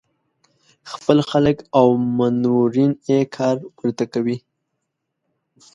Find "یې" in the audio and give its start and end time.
3.07-3.19